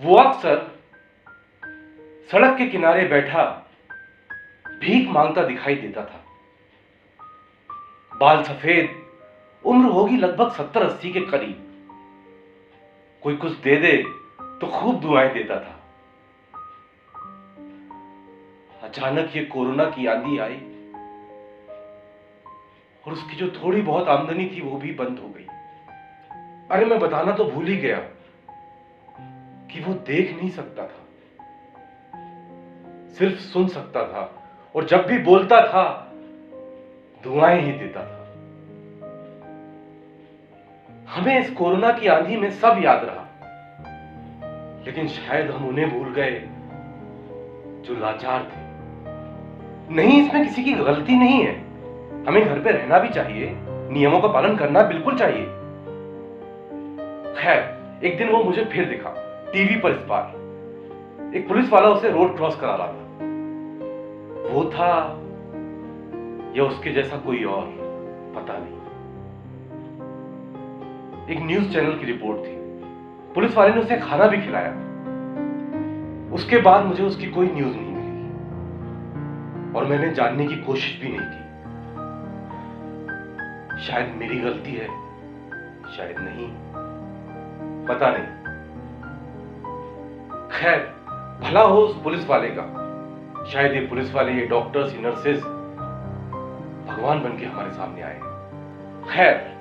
[0.00, 0.56] वो अक्सर
[2.30, 3.42] सड़क के किनारे बैठा
[4.80, 6.24] भीख माँगता दिखाई देता था।
[8.12, 8.88] बाल सफ़ेद,
[9.64, 11.68] उम्र होगी लगभग सत्तर अस्सी के करीब।
[13.22, 13.92] कोई कुछ दे दे
[14.60, 15.78] तो खूब दुआएँ देता था।
[18.82, 20.56] अचानक ये कोरोना की आंधी आई
[23.04, 25.46] और उसकी जो थोड़ी बहुत आमदनी थी वो भी बंद हो गई।
[26.70, 27.98] अरे मैं बताना तो भूल ही गया।
[29.72, 31.02] कि वो देख नहीं सकता था।
[33.08, 34.42] सिर्फ़ सुन सकता था
[34.76, 36.12] और जब भी बोलता था,
[37.24, 38.18] दुआएँ ही देता था।
[41.08, 43.28] हमें इस कोरोना की आंधी में सब याद रहा।
[44.86, 46.48] लेकिन शायद हम उन्हें भूल गए
[47.82, 48.72] जो लाचार थे।
[49.94, 51.54] नहीं, इसमें किसी की गलती नहीं है।
[52.26, 55.46] हमें घर पे रहना भी चाहिए। नियमों का पालन करना बिल्कुल चाहिए।
[57.42, 59.21] खैर, एक दिन वो मुझे फिर दिखा।
[59.52, 60.42] टीवी पर इस बार।
[61.36, 62.92] एक पुलिस वाला उसे रोड क्रॉस करा रहा था।
[64.54, 65.18] वो था
[66.56, 67.64] या उसके जैसा कोई और,
[68.36, 68.82] पता नहीं।
[71.28, 72.62] एक न्यूज़ चैनल की रिपोर्ट थी।
[73.34, 74.70] पुलिस वाले ने उसे खाना भी खिलाया
[76.34, 78.28] उसके बाद मुझे उसकी कोई न्यूज़ नहीं मिली।
[79.72, 81.42] और मैंने जानने की कोशिश भी नहीं की।
[83.82, 84.86] शायद मेरी गलती है,
[85.96, 86.48] शायद नहीं।
[87.86, 88.41] पता नहीं।
[90.62, 90.94] खैर,
[91.42, 92.62] भला हो उस पुलिस वाले का।
[93.44, 95.38] शायद ये पुलिस वाले, ये डॉक्टर्स ये नर्सेस
[96.88, 98.20] भगवान बन के हमारे सामने आए।
[99.14, 99.52] खैर,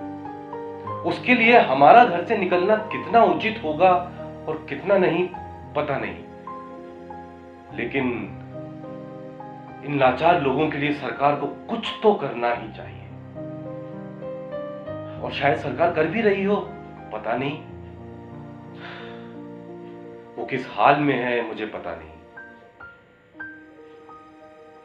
[1.06, 3.92] उसके लिए हमारा घर से निकलना कितना उचित होगा
[4.48, 5.30] और कितना नहीं,
[5.76, 6.18] पता नहीं।
[7.78, 8.08] लेकिन
[9.86, 13.08] इन लाचार लोगों के लिए सरकार को कुछ तो करना ही चाहिए।
[15.22, 16.56] और शायद सरकार कर भी रही हो,
[17.14, 17.64] पता नहीं।
[20.38, 22.18] वो किस हाल में है, मुझे पता नहीं।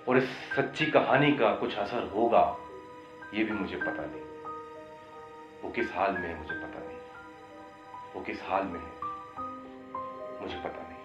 [0.08, 2.56] और इस सच्ची कहानी का कुछ असर होगा,
[3.34, 4.22] ये भी मुझे पता नहीं।
[5.62, 6.98] वो किस हाल में है, मुझे पता नहीं।
[8.14, 8.92] वो किस हाल में है,
[10.42, 10.96] मुझे पता नहीं।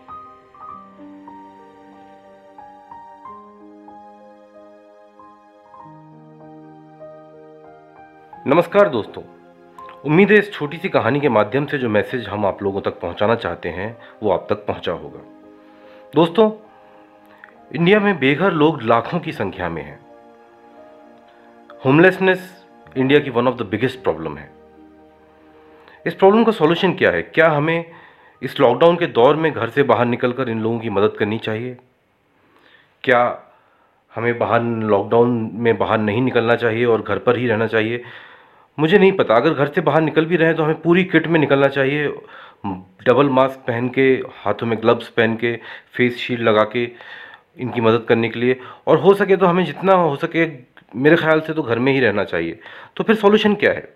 [8.47, 9.40] नमस्कार दोस्तों।
[10.05, 12.99] उम्मीद है इस छोटी सी कहानी के माध्यम से जो मैसेज हम आप लोगों तक
[12.99, 15.19] पहुंचाना चाहते हैं, वो आप तक पहुँचा होगा।
[16.15, 16.51] दोस्तों,
[17.75, 19.99] इंडिया में बेघर लोग लाखों की संख्या में हैं।
[21.85, 22.65] होमलेसनेस
[22.97, 24.51] इंडिया की one of the biggest problem है।
[26.05, 27.21] इस प्रॉब्लम का सॉल्यूशन क्या है?
[27.21, 27.85] क्या हमें
[28.41, 31.77] इस लॉकडाउन के दौर में घर से बाहर निकलकर इन लोगों की मदद करनी चाहिए?
[33.03, 33.43] क्या
[34.15, 38.03] हमें बाहर लॉकडाउन में बाहर नहीं निकलना चाहिए और घर पर ही रहना चाहिए?
[38.77, 41.27] मुझे नहीं पता, अगर घर से बाहर निकल भी रहे हैं तो हमें पूरी किट
[41.27, 42.07] में निकलना चाहिए।
[43.05, 44.03] डबल मास्क पहन के,
[44.35, 45.55] हाथों में ग्लव्स पहन के
[45.93, 46.83] फेस शील्ड लगा के
[47.59, 50.45] इनकी मदद करने के लिए। और हो सके तो हमें जितना हो सके,
[50.95, 52.59] मेरे ख्याल से तो घर में ही रहना चाहिए।
[52.97, 53.87] तो फिर सॉल्यूशन क्या है?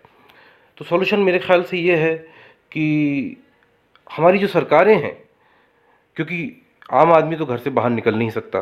[0.78, 2.16] तो सॉल्यूशन मेरे ख्याल से ये है
[2.72, 3.38] कि
[4.08, 5.16] हमारी जो सरकारें हैं,
[6.18, 6.62] क्योंकि
[6.94, 8.62] आम आदमी तो घर से बाहर निकल नहीं सकता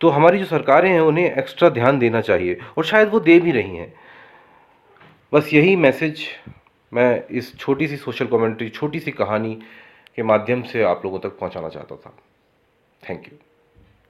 [0.00, 3.52] तो हमारी जो सरकारें हैं, उन्हें एक्स्ट्रा ध्यान देना चाहिए। और शायद वो दे भी
[3.52, 3.92] रही हैं।
[5.34, 6.20] बस यही मैसेज
[6.92, 9.54] मैं इस छोटी सी सोशल कमेंट्री छोटी सी कहानी
[10.16, 12.14] के माध्यम से आप लोगों तक पहुंचाना चाहता था।
[13.02, 13.38] Thank you